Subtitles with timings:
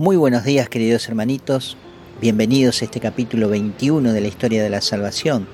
[0.00, 1.76] Muy buenos días queridos hermanitos,
[2.20, 5.48] bienvenidos a este capítulo 21 de la historia de la salvación,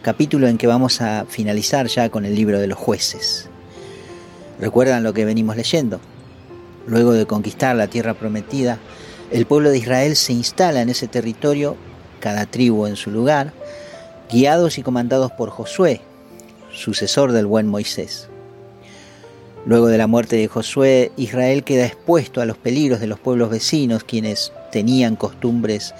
[0.00, 3.50] capítulo en que vamos a finalizar ya con el libro de los jueces.
[4.58, 6.00] ¿Recuerdan lo que venimos leyendo?
[6.86, 8.78] Luego de conquistar la tierra prometida,
[9.30, 11.76] el pueblo de Israel se instala en ese territorio,
[12.18, 13.52] cada tribu en su lugar,
[14.32, 16.00] guiados y comandados por Josué,
[16.72, 18.30] sucesor del buen Moisés.
[19.66, 23.50] Luego de la muerte de Josué, Israel queda expuesto a los peligros de los pueblos
[23.50, 25.92] vecinos, quienes tenían costumbres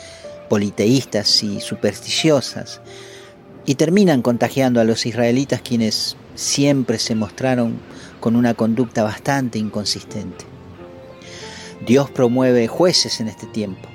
[0.48, 2.80] politeístas y supersticiosas,
[3.64, 7.80] y terminan contagiando a los israelitas quienes siempre se mostraron
[8.20, 10.44] con una conducta bastante inconsistente.
[11.84, 13.88] Dios promueve jueces en este tiempo.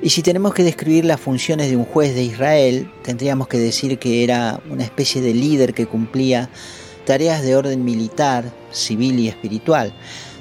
[0.00, 3.98] Y si tenemos que describir las funciones de un juez de Israel, tendríamos que decir
[3.98, 6.48] que era una especie de líder que cumplía
[7.08, 9.94] tareas de orden militar, civil y espiritual,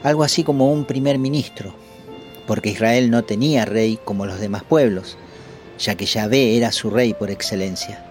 [0.03, 1.73] algo así como un primer ministro,
[2.45, 5.17] porque Israel no tenía rey como los demás pueblos,
[5.79, 8.03] ya que Yahvé era su rey por excelencia.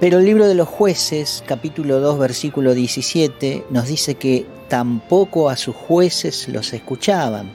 [0.00, 5.56] Pero el libro de los jueces, capítulo 2, versículo 17, nos dice que tampoco a
[5.56, 7.52] sus jueces los escuchaban.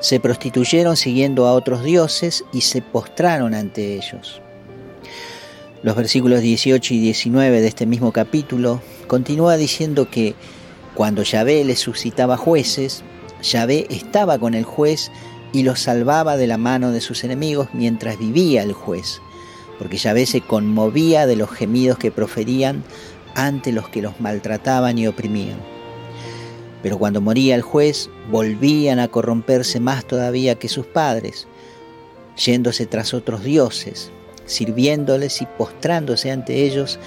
[0.00, 4.40] Se prostituyeron siguiendo a otros dioses y se postraron ante ellos.
[5.86, 10.34] Los versículos 18 y 19 de este mismo capítulo continúa diciendo que
[10.96, 13.04] cuando Yahvé le suscitaba jueces,
[13.40, 15.12] Yahvé estaba con el juez
[15.52, 19.20] y lo salvaba de la mano de sus enemigos mientras vivía el juez,
[19.78, 22.82] porque Yahvé se conmovía de los gemidos que proferían
[23.36, 25.60] ante los que los maltrataban y oprimían.
[26.82, 31.46] Pero cuando moría el juez, volvían a corromperse más todavía que sus padres,
[32.36, 34.10] yéndose tras otros dioses,
[34.46, 36.98] sirviéndoles y postrándose ante ellos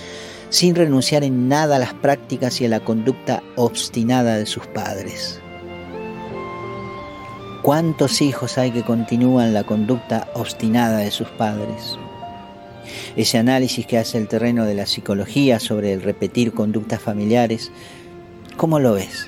[0.50, 5.40] sin renunciar en nada a las prácticas y a la conducta obstinada de sus padres.
[7.62, 11.98] ¿Cuántos hijos hay que continúan la conducta obstinada de sus padres?
[13.16, 17.72] Ese análisis que hace el terreno de la psicología sobre el repetir conductas familiares,
[18.58, 19.28] ¿cómo lo ves?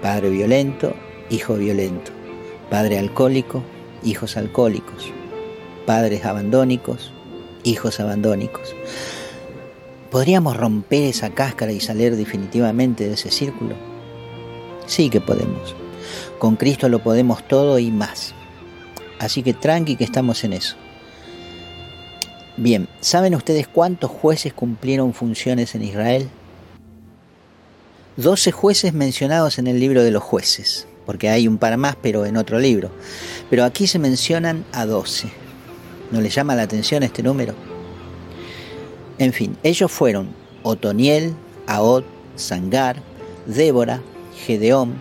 [0.00, 0.94] Padre violento,
[1.28, 2.12] hijo violento.
[2.70, 3.62] Padre alcohólico,
[4.04, 5.12] hijos alcohólicos.
[5.86, 7.12] Padres abandónicos,
[7.64, 8.74] hijos abandónicos.
[10.10, 13.76] ¿Podríamos romper esa cáscara y salir definitivamente de ese círculo?
[14.86, 15.76] Sí que podemos.
[16.38, 18.34] Con Cristo lo podemos todo y más.
[19.18, 20.76] Así que tranqui que estamos en eso.
[22.56, 26.28] Bien, ¿saben ustedes cuántos jueces cumplieron funciones en Israel?
[28.16, 32.26] Doce jueces mencionados en el libro de los jueces, porque hay un par más, pero
[32.26, 32.90] en otro libro.
[33.48, 35.30] Pero aquí se mencionan a doce.
[36.10, 37.54] ¿No le llama la atención este número?
[39.18, 40.28] En fin, ellos fueron
[40.62, 41.34] Otoniel,
[41.66, 42.04] Aot,
[42.36, 42.96] Sangar,
[43.46, 44.00] Débora,
[44.44, 44.94] Gedeón,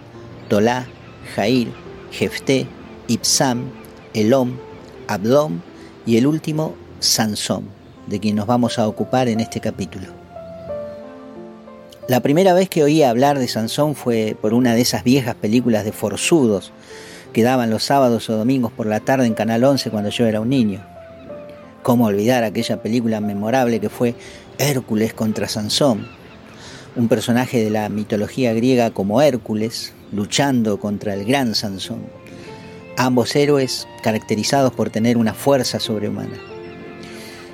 [0.50, 0.88] Tolá,
[1.36, 1.70] Jair,
[2.12, 2.68] Jefté,
[3.08, 3.72] Ipsam,
[4.14, 4.58] Elom,
[5.08, 5.62] Abdom
[6.06, 7.66] y el último Sansón,
[8.08, 10.08] de quien nos vamos a ocupar en este capítulo.
[12.08, 15.86] La primera vez que oí hablar de Sansón fue por una de esas viejas películas
[15.86, 16.72] de forzudos
[17.34, 20.42] que daban los sábados o domingos por la tarde en Canal 11 cuando yo era
[20.42, 20.84] un niño.
[21.84, 24.14] ¿Cómo olvidar aquella película memorable que fue
[24.58, 26.08] Hércules contra Sansón?
[26.96, 32.02] Un personaje de la mitología griega como Hércules luchando contra el gran Sansón.
[32.98, 36.38] Ambos héroes caracterizados por tener una fuerza sobrehumana.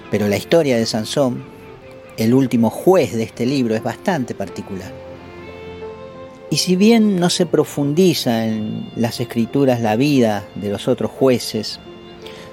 [0.09, 1.43] Pero la historia de Sansón,
[2.17, 4.91] el último juez de este libro, es bastante particular.
[6.49, 11.79] Y si bien no se profundiza en las escrituras la vida de los otros jueces,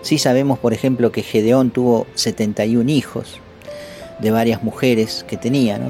[0.03, 3.41] Sí sabemos, por ejemplo, que Gedeón tuvo 71 hijos
[4.19, 5.81] de varias mujeres que tenía.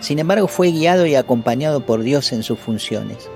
[0.00, 3.28] Sin embargo, fue guiado y acompañado por Dios en sus funciones.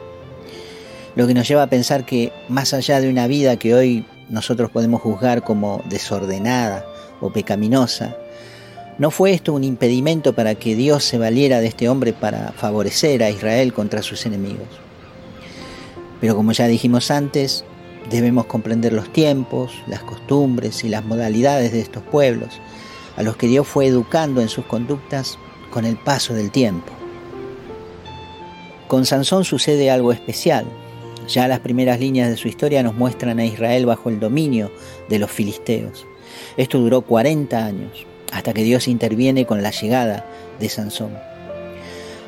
[1.17, 4.71] Lo que nos lleva a pensar que más allá de una vida que hoy nosotros
[4.71, 6.87] podemos juzgar como desordenada
[7.21, 8.17] o pecaminosa,
[8.99, 13.23] no fue esto un impedimento para que Dios se valiera de este hombre para favorecer
[13.23, 14.69] a Israel contra sus enemigos.
[16.20, 17.64] Pero como ya dijimos antes,
[18.12, 22.61] Debemos comprender los tiempos, las costumbres y las modalidades de estos pueblos,
[23.17, 25.38] a los que Dios fue educando en sus conductas
[25.70, 26.93] con el paso del tiempo.
[28.87, 30.67] Con Sansón sucede algo especial.
[31.26, 34.70] Ya las primeras líneas de su historia nos muestran a Israel bajo el dominio
[35.09, 36.06] de los filisteos.
[36.59, 40.26] Esto duró 40 años, hasta que Dios interviene con la llegada
[40.61, 41.31] de Sansón.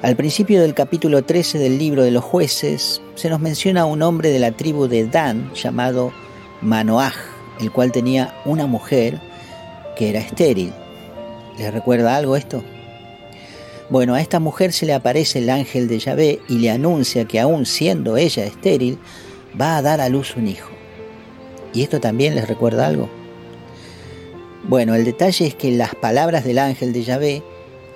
[0.04, 4.02] Al principio del capítulo 13 del libro de los jueces se nos menciona a un
[4.02, 6.12] hombre de la tribu de Dan llamado
[6.60, 7.14] Manoaj,
[7.58, 9.18] el cual tenía una mujer
[9.96, 10.74] que era estéril.
[11.56, 12.62] ¿Les recuerda algo esto?
[13.88, 17.40] Bueno, a esta mujer se le aparece el ángel de Yahvé y le anuncia que
[17.40, 18.98] aún siendo ella estéril,
[19.58, 20.68] va a dar a luz un hijo.
[21.72, 23.08] ¿Y esto también les recuerda algo?
[24.64, 27.42] Bueno, el detalle es que las palabras del ángel de Yahvé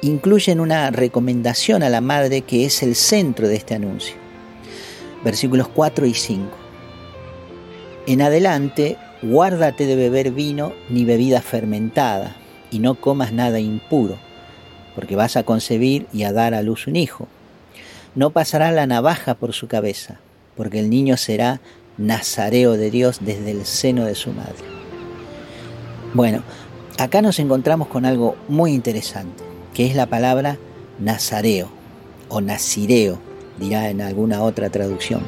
[0.02, 4.16] incluyen una recomendación a la madre que es el centro de este anuncio.
[5.24, 6.48] Versículos 4 y 5.
[8.06, 12.36] En adelante, guárdate de beber vino ni bebida fermentada,
[12.70, 14.16] y no comas nada impuro,
[14.94, 17.28] porque vas a concebir y a dar a luz un hijo.
[18.14, 20.20] No pasará la navaja por su cabeza,
[20.56, 21.60] porque el niño será
[21.96, 24.64] nazareo de Dios desde el seno de su madre.
[26.14, 26.42] Bueno,
[26.98, 29.42] acá nos encontramos con algo muy interesante,
[29.78, 30.58] que es la palabra
[30.98, 31.68] nazareo
[32.28, 33.20] o nazireo,
[33.60, 35.22] dirá en alguna otra traducción.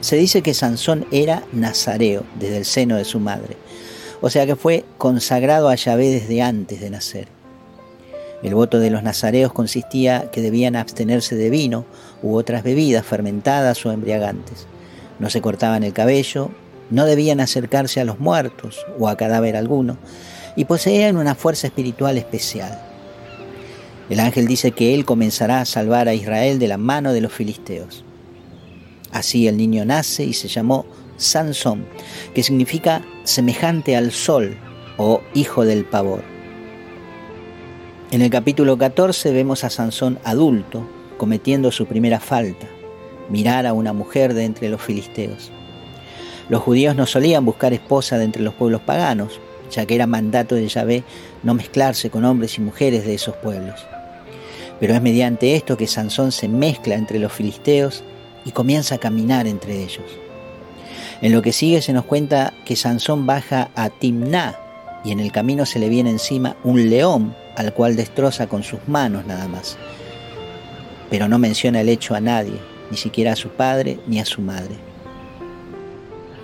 [0.00, 3.56] Se dice que Sansón era nazareo desde el seno de su madre,
[4.20, 7.26] o sea que fue consagrado a Yahvé desde antes de nacer.
[8.44, 11.84] El voto de los nazareos consistía que debían abstenerse de vino
[12.22, 14.68] u otras bebidas fermentadas o embriagantes.
[15.18, 16.52] No se cortaban el cabello,
[16.88, 19.98] no debían acercarse a los muertos o a cadáver alguno,
[20.56, 22.80] y poseían una fuerza espiritual especial.
[24.10, 27.32] El ángel dice que él comenzará a salvar a Israel de la mano de los
[27.32, 28.04] filisteos.
[29.12, 30.84] Así el niño nace y se llamó
[31.16, 31.86] Sansón,
[32.34, 34.56] que significa semejante al sol
[34.98, 36.22] o hijo del pavor.
[38.10, 40.86] En el capítulo 14 vemos a Sansón adulto
[41.16, 42.66] cometiendo su primera falta,
[43.30, 45.50] mirar a una mujer de entre los filisteos.
[46.48, 49.40] Los judíos no solían buscar esposa de entre los pueblos paganos,
[49.74, 51.04] ya que era mandato de Yahvé
[51.42, 53.86] no mezclarse con hombres y mujeres de esos pueblos.
[54.80, 58.02] Pero es mediante esto que Sansón se mezcla entre los filisteos
[58.44, 60.04] y comienza a caminar entre ellos.
[61.20, 64.58] En lo que sigue se nos cuenta que Sansón baja a Timná
[65.04, 68.80] y en el camino se le viene encima un león al cual destroza con sus
[68.88, 69.76] manos nada más.
[71.10, 72.58] Pero no menciona el hecho a nadie,
[72.90, 74.93] ni siquiera a su padre ni a su madre.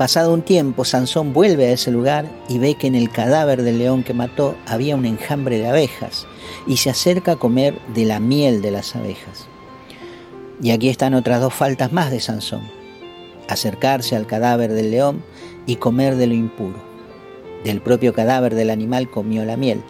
[0.00, 3.76] Pasado un tiempo, Sansón vuelve a ese lugar y ve que en el cadáver del
[3.76, 6.26] león que mató había un enjambre de abejas
[6.66, 9.46] y se acerca a comer de la miel de las abejas.
[10.62, 12.62] Y aquí están otras dos faltas más de Sansón.
[13.46, 15.22] Acercarse al cadáver del león
[15.66, 16.82] y comer de lo impuro.
[17.62, 19.82] Del propio cadáver del animal comió la miel.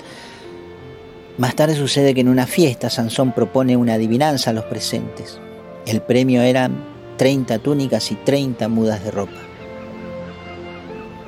[1.39, 5.39] Más tarde sucede que en una fiesta Sansón propone una adivinanza a los presentes.
[5.87, 6.85] El premio eran
[7.17, 9.50] 30 túnicas y 30 mudas de ropa.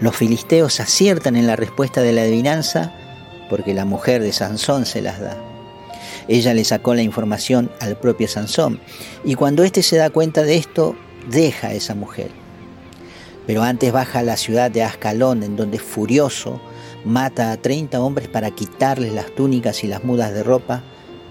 [0.03, 2.93] Los filisteos aciertan en la respuesta de la adivinanza
[3.49, 5.37] porque la mujer de Sansón se las da.
[6.27, 8.81] Ella le sacó la información al propio Sansón
[9.25, 10.97] y cuando éste se da cuenta de esto,
[11.31, 12.33] deja a esa mujer.
[13.47, 16.61] Pero antes baja a la ciudad de Ascalón, en donde furioso
[17.05, 20.83] mata a 30 hombres para quitarles las túnicas y las mudas de ropa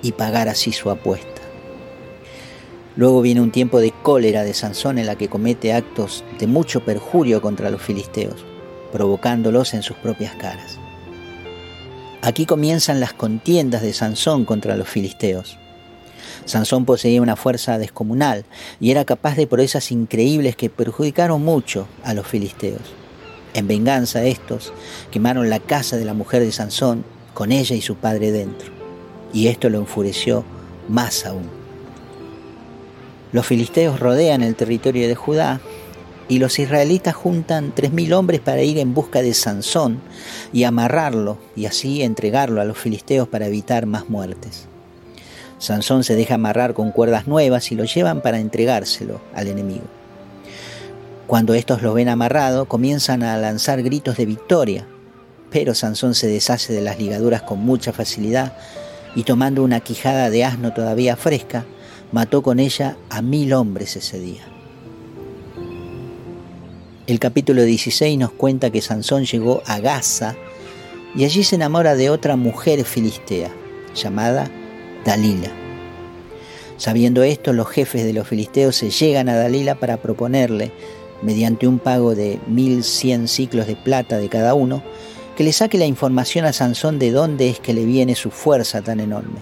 [0.02, 1.42] y pagar así su apuesta.
[2.96, 6.86] Luego viene un tiempo de cólera de Sansón en la que comete actos de mucho
[6.86, 8.46] perjurio contra los filisteos,
[8.92, 10.78] provocándolos en sus propias caras.
[12.22, 15.58] Aquí comienzan las contiendas de Sansón contra los filisteos.
[16.46, 18.46] Sansón poseía una fuerza descomunal
[18.80, 22.82] y era capaz de proezas increíbles que perjudicaron mucho a los filisteos.
[23.54, 24.72] En venganza estos
[25.12, 27.04] quemaron la casa de la mujer de Sansón
[27.34, 28.72] con ella y su padre dentro,
[29.34, 30.44] y esto lo enfureció
[30.88, 31.50] más aún.
[33.32, 35.62] Los filisteos rodean el territorio de Judá
[36.32, 40.00] y los israelitas juntan tres mil hombres para ir en busca de Sansón
[40.54, 44.70] y amarrarlo y así entregarlo a los filisteos para evitar más muertes.
[45.58, 49.84] Sansón se deja amarrar con cuerdas nuevas y lo llevan para entregárselo al enemigo.
[51.28, 54.88] Cuando estos lo ven amarrado, comienzan a lanzar gritos de victoria,
[55.50, 58.54] pero Sansón se deshace de las ligaduras con mucha facilidad
[59.18, 61.66] y tomando una quijada de asno todavía fresca,
[62.14, 64.51] mató con ella a mil hombres ese día.
[67.08, 70.36] El capítulo 16 nos cuenta que Sansón llegó a Gaza
[71.16, 73.52] y allí se enamora de otra mujer filistea
[73.96, 74.52] llamada
[75.04, 75.50] Dalila.
[76.78, 80.72] Sabiendo esto, los jefes de los filisteos se llegan a Dalila para proponerle
[81.24, 84.84] mediante un pago de 1100 ciclos de plata de cada uno,
[85.36, 88.84] que le saque la información a Sansón de dónde es que le viene su fuerza
[88.84, 89.40] tan enorme.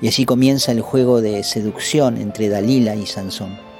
[0.00, 3.71] Y así comienza el juego de seducción entre Dalila y Sansón.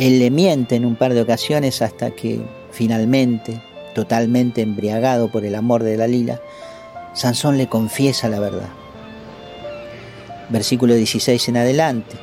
[0.00, 2.40] Él le miente en un par de ocasiones hasta que
[2.70, 3.60] finalmente,
[3.94, 6.40] totalmente embriagado por el amor de Dalila,
[7.12, 8.70] Sansón le confiesa la verdad.
[10.48, 12.16] Versículo 16 en adelante.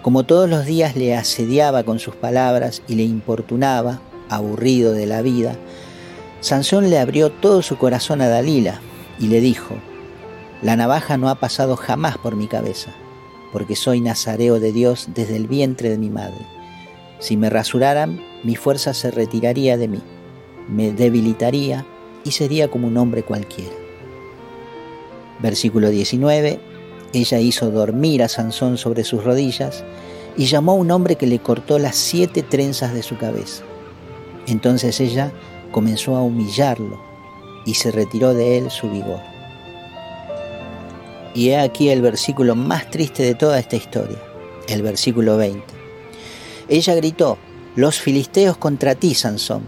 [0.00, 5.20] Como todos los días le asediaba con sus palabras y le importunaba, aburrido de la
[5.20, 5.58] vida,
[6.40, 8.80] Sansón le abrió todo su corazón a Dalila
[9.18, 9.74] y le dijo,
[10.62, 12.90] la navaja no ha pasado jamás por mi cabeza,
[13.52, 16.53] porque soy nazareo de Dios desde el vientre de mi madre.
[17.24, 20.02] Si me rasuraran, mi fuerza se retiraría de mí,
[20.68, 21.86] me debilitaría
[22.22, 23.72] y sería como un hombre cualquiera.
[25.40, 26.60] Versículo 19.
[27.14, 29.84] Ella hizo dormir a Sansón sobre sus rodillas
[30.36, 33.64] y llamó a un hombre que le cortó las siete trenzas de su cabeza.
[34.46, 35.32] Entonces ella
[35.70, 37.00] comenzó a humillarlo
[37.64, 39.20] y se retiró de él su vigor.
[41.34, 44.18] Y he aquí el versículo más triste de toda esta historia,
[44.68, 45.73] el versículo 20.
[46.68, 47.38] Ella gritó,
[47.76, 49.62] los filisteos contra ti, Sansón.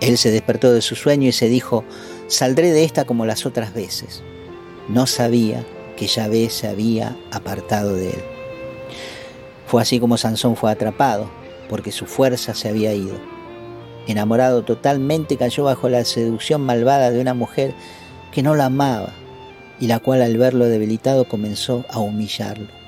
[0.00, 1.84] Él se despertó de su sueño y se dijo,
[2.26, 4.22] saldré de esta como las otras veces.
[4.88, 5.64] No sabía
[5.96, 8.22] que Yahvé se había apartado de él.
[9.66, 11.30] Fue así como Sansón fue atrapado,
[11.68, 13.16] porque su fuerza se había ido.
[14.06, 17.74] Enamorado totalmente cayó bajo la seducción malvada de una mujer
[18.32, 19.14] que no la amaba
[19.80, 22.83] y la cual al verlo debilitado comenzó a humillarlo.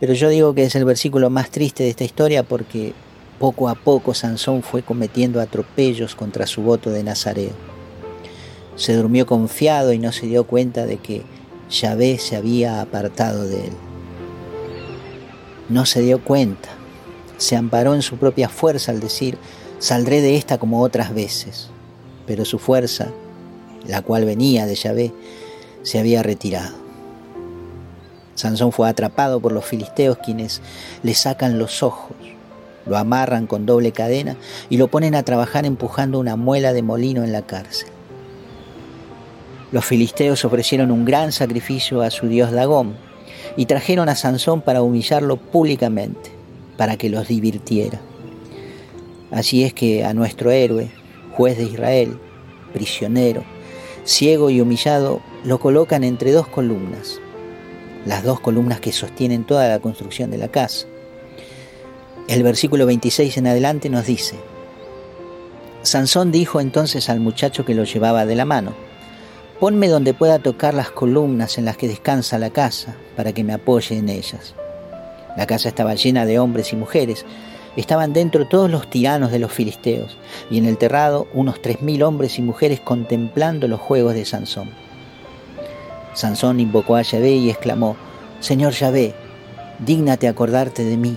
[0.00, 2.92] Pero yo digo que es el versículo más triste de esta historia porque
[3.38, 7.52] poco a poco Sansón fue cometiendo atropellos contra su voto de Nazareo.
[8.76, 11.22] Se durmió confiado y no se dio cuenta de que
[11.70, 13.72] Yahvé se había apartado de él.
[15.68, 16.68] No se dio cuenta,
[17.38, 19.38] se amparó en su propia fuerza al decir,
[19.78, 21.70] saldré de esta como otras veces.
[22.26, 23.08] Pero su fuerza,
[23.86, 25.12] la cual venía de Yahvé,
[25.82, 26.85] se había retirado.
[28.36, 30.62] Sansón fue atrapado por los filisteos quienes
[31.02, 32.16] le sacan los ojos,
[32.86, 34.36] lo amarran con doble cadena
[34.70, 37.88] y lo ponen a trabajar empujando una muela de molino en la cárcel.
[39.72, 42.94] Los filisteos ofrecieron un gran sacrificio a su dios Dagón
[43.56, 46.30] y trajeron a Sansón para humillarlo públicamente,
[46.76, 48.00] para que los divirtiera.
[49.32, 50.90] Así es que a nuestro héroe,
[51.32, 52.18] juez de Israel,
[52.72, 53.42] prisionero,
[54.04, 57.20] ciego y humillado, lo colocan entre dos columnas,
[58.06, 60.86] las dos columnas que sostienen toda la construcción de la casa.
[62.28, 64.36] El versículo 26 en adelante nos dice,
[65.82, 68.72] Sansón dijo entonces al muchacho que lo llevaba de la mano,
[69.60, 73.52] ponme donde pueda tocar las columnas en las que descansa la casa, para que me
[73.52, 74.54] apoye en ellas.
[75.36, 77.24] La casa estaba llena de hombres y mujeres,
[77.76, 80.16] Estaban dentro todos los tiranos de los filisteos,
[80.50, 84.70] y en el terrado unos tres mil hombres y mujeres contemplando los juegos de Sansón.
[86.16, 87.96] Sansón invocó a Yahvé y exclamó,
[88.40, 89.14] Señor Yahvé,
[89.78, 91.16] dígnate acordarte de mí.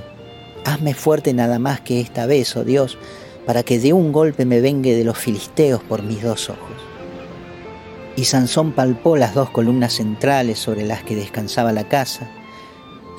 [0.65, 2.97] Hazme fuerte nada más que esta vez, oh Dios,
[3.45, 6.75] para que de un golpe me vengue de los filisteos por mis dos ojos.
[8.17, 12.29] Y Sansón palpó las dos columnas centrales sobre las que descansaba la casa,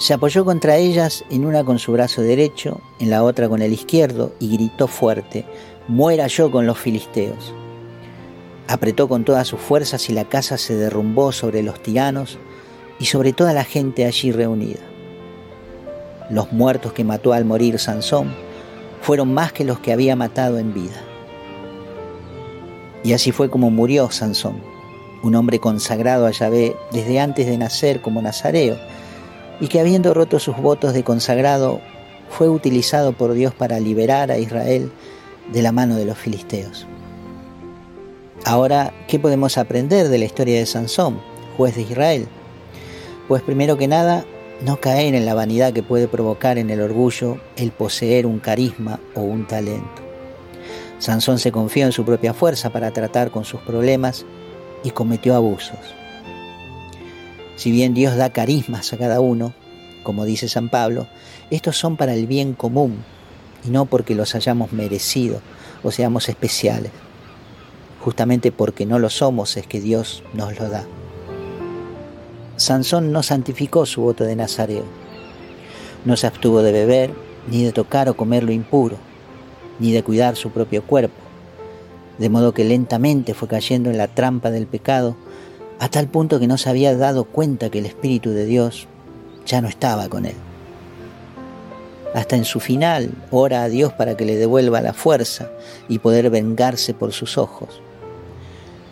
[0.00, 3.70] se apoyó contra ellas en una con su brazo derecho, en la otra con el
[3.75, 5.44] izquierdo, y gritó fuerte,
[5.88, 7.52] Muera yo con los filisteos.
[8.70, 12.38] Apretó con todas sus fuerzas y la casa se derrumbó sobre los tiranos
[13.00, 14.78] y sobre toda la gente allí reunida.
[16.30, 18.32] Los muertos que mató al morir Sansón
[19.02, 21.02] fueron más que los que había matado en vida.
[23.02, 24.62] Y así fue como murió Sansón,
[25.24, 28.78] un hombre consagrado a Yahvé desde antes de nacer como nazareo,
[29.58, 31.80] y que habiendo roto sus votos de consagrado,
[32.28, 34.92] fue utilizado por Dios para liberar a Israel
[35.52, 36.86] de la mano de los filisteos.
[38.44, 41.20] Ahora, ¿qué podemos aprender de la historia de Sansón,
[41.56, 42.26] juez de Israel?
[43.28, 44.25] Pues primero que nada,
[44.64, 48.99] no caer en la vanidad que puede provocar en el orgullo el poseer un carisma
[49.14, 50.02] o un talento.
[50.99, 54.25] Sansón se confió en su propia fuerza para tratar con sus problemas
[54.85, 55.78] y cometió abusos.
[57.56, 59.52] Si bien Dios da carismas a cada uno,
[60.02, 61.06] como dice San Pablo,
[61.50, 63.04] estos son para el bien común
[63.66, 65.42] y no porque los hayamos merecido
[65.82, 66.90] o seamos especiales.
[68.00, 70.87] Justamente porque no lo somos es que Dios nos lo da.
[72.57, 74.85] Sansón no santificó su voto de Nazareo.
[76.04, 77.11] No se abstuvo de beber,
[77.50, 78.97] ni de tocar o comer lo impuro,
[79.78, 81.21] ni de cuidar su propio cuerpo,
[82.19, 85.16] de modo que lentamente fue cayendo en la trampa del pecado
[85.78, 88.87] a tal punto que no se había dado cuenta que el Espíritu de Dios
[89.47, 90.37] ya no estaba con él.
[92.14, 95.50] Hasta en su final ora a Dios para que le devuelva la fuerza
[95.88, 97.80] y poder vengarse por sus ojos.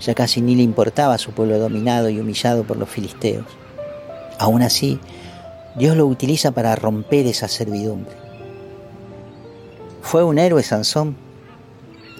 [0.00, 3.46] Ya casi ni le importaba su pueblo dominado y humillado por los filisteos.
[4.38, 5.00] Aún así,
[5.76, 8.12] Dios lo utiliza para romper esa servidumbre.
[10.02, 11.16] Fue un héroe Sansón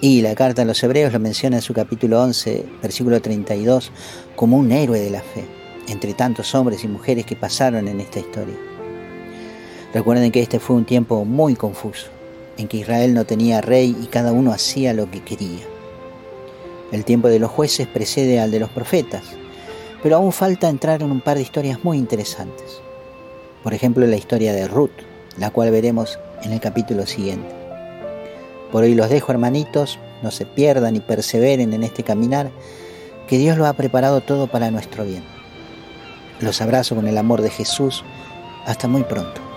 [0.01, 3.91] y la carta a los hebreos lo menciona en su capítulo 11, versículo 32,
[4.35, 5.45] como un héroe de la fe,
[5.87, 8.55] entre tantos hombres y mujeres que pasaron en esta historia.
[9.93, 12.07] Recuerden que este fue un tiempo muy confuso,
[12.57, 15.65] en que Israel no tenía rey y cada uno hacía lo que quería.
[16.91, 19.23] El tiempo de los jueces precede al de los profetas,
[20.01, 22.81] pero aún falta entrar en un par de historias muy interesantes.
[23.63, 24.91] Por ejemplo, la historia de Ruth,
[25.37, 27.53] la cual veremos en el capítulo siguiente.
[28.71, 32.51] Por hoy los dejo, hermanitos, no se pierdan y perseveren en este caminar,
[33.27, 35.23] que Dios lo ha preparado todo para nuestro bien.
[36.39, 38.03] Los abrazo con el amor de Jesús.
[38.65, 39.48] Hasta muy pronto.